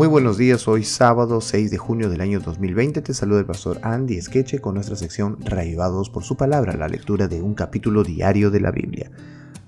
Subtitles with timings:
[0.00, 3.80] Muy buenos días, hoy sábado 6 de junio del año 2020 te saluda el pastor
[3.82, 8.50] Andy Esqueche con nuestra sección Raivados por su palabra, la lectura de un capítulo diario
[8.50, 9.10] de la Biblia.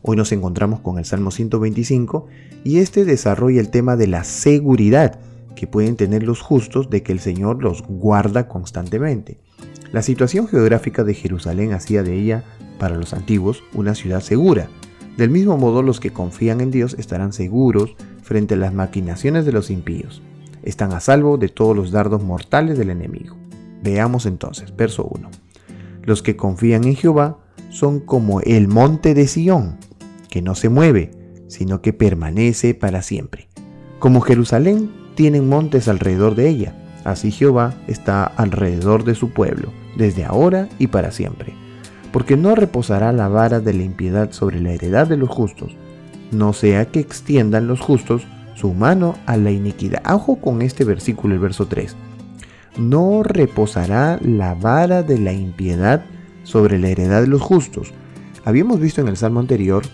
[0.00, 2.28] Hoy nos encontramos con el Salmo 125
[2.64, 5.20] y este desarrolla el tema de la seguridad
[5.54, 9.38] que pueden tener los justos de que el Señor los guarda constantemente.
[9.92, 12.42] La situación geográfica de Jerusalén hacía de ella,
[12.78, 14.70] para los antiguos, una ciudad segura.
[15.18, 17.96] Del mismo modo, los que confían en Dios estarán seguros
[18.32, 20.22] frente a las maquinaciones de los impíos.
[20.62, 23.36] Están a salvo de todos los dardos mortales del enemigo.
[23.82, 25.28] Veamos entonces, verso 1.
[26.02, 27.36] Los que confían en Jehová
[27.68, 29.76] son como el monte de Sión,
[30.30, 31.10] que no se mueve,
[31.46, 33.48] sino que permanece para siempre.
[33.98, 39.68] Como Jerusalén tienen montes alrededor de ella, así Jehová está alrededor de su pueblo,
[39.98, 41.52] desde ahora y para siempre.
[42.12, 45.76] Porque no reposará la vara de la impiedad sobre la heredad de los justos,
[46.32, 50.02] no sea que extiendan los justos su mano a la iniquidad.
[50.12, 51.96] Ojo con este versículo, el verso 3.
[52.78, 56.04] No reposará la vara de la impiedad
[56.44, 57.92] sobre la heredad de los justos.
[58.44, 59.84] Habíamos visto en el salmo anterior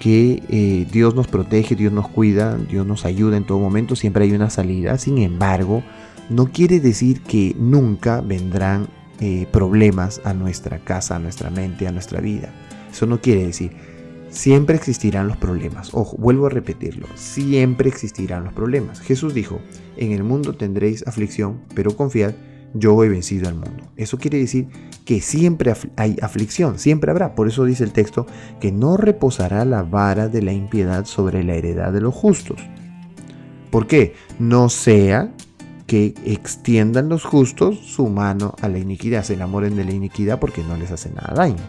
[0.00, 4.24] que eh, Dios nos protege, Dios nos cuida, Dios nos ayuda en todo momento, siempre
[4.24, 4.98] hay una salida.
[4.98, 5.82] Sin embargo,
[6.30, 8.88] no quiere decir que nunca vendrán
[9.20, 12.50] eh, problemas a nuestra casa, a nuestra mente, a nuestra vida.
[12.90, 13.72] Eso no quiere decir
[14.30, 15.90] Siempre existirán los problemas.
[15.94, 17.06] Ojo, vuelvo a repetirlo.
[17.14, 19.00] Siempre existirán los problemas.
[19.00, 19.60] Jesús dijo,
[19.96, 22.34] en el mundo tendréis aflicción, pero confiad,
[22.74, 23.84] yo he vencido al mundo.
[23.96, 24.68] Eso quiere decir
[25.04, 27.34] que siempre hay aflicción, siempre habrá.
[27.34, 28.26] Por eso dice el texto
[28.60, 32.60] que no reposará la vara de la impiedad sobre la heredad de los justos.
[33.70, 34.14] ¿Por qué?
[34.38, 35.32] No sea
[35.86, 40.62] que extiendan los justos su mano a la iniquidad, se enamoren de la iniquidad porque
[40.62, 41.62] no les hace nada daño.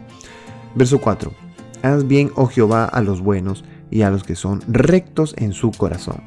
[0.76, 1.49] Verso 4.
[1.82, 5.72] Haz bien, oh Jehová, a los buenos y a los que son rectos en su
[5.72, 6.22] corazón.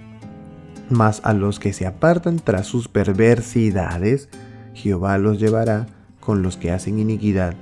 [0.89, 4.29] Mas a los que se apartan tras sus perversidades,
[4.75, 5.87] Jehová los llevará
[6.21, 7.55] con los que hacen iniquidad.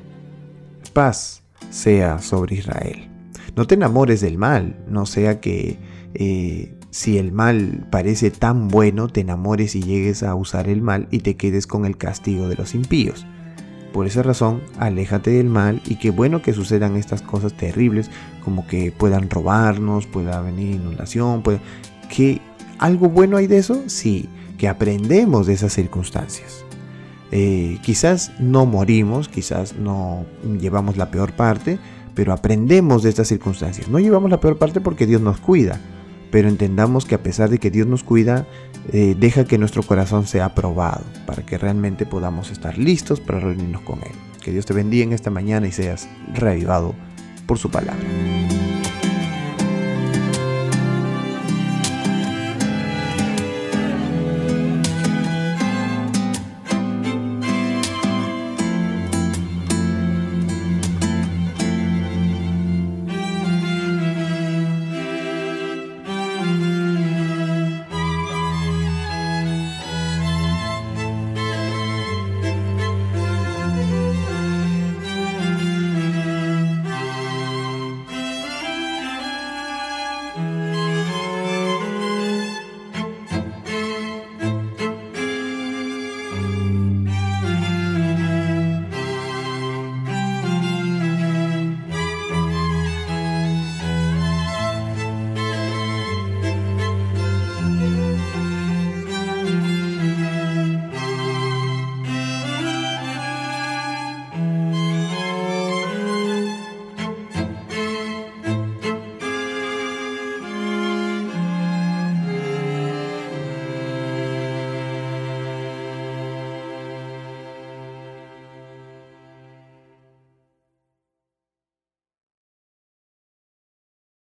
[0.93, 3.09] Paz sea sobre Israel.
[3.57, 5.79] No te enamores del mal, no sea que
[6.15, 11.09] eh, si el mal parece tan bueno, te enamores y llegues a usar el mal
[11.11, 13.27] y te quedes con el castigo de los impíos.
[13.93, 18.11] Por esa razón, aléjate del mal y qué bueno que sucedan estas cosas terribles,
[18.45, 21.61] como que puedan robarnos, pueda venir inundación, pueda...
[22.09, 22.41] que
[22.79, 24.29] algo bueno hay de eso, sí,
[24.59, 26.65] que aprendemos de esas circunstancias.
[27.33, 30.25] Eh, quizás no morimos, quizás no
[30.61, 31.79] llevamos la peor parte,
[32.15, 33.89] pero aprendemos de estas circunstancias.
[33.89, 35.81] No llevamos la peor parte porque Dios nos cuida,
[36.31, 38.47] pero entendamos que a pesar de que Dios nos cuida,
[38.93, 43.83] eh, deja que nuestro corazón sea probado para que realmente podamos estar listos para reunirnos
[43.83, 44.13] con Él.
[44.43, 46.95] Que Dios te bendiga en esta mañana y seas reavivado
[47.47, 48.30] por su palabra.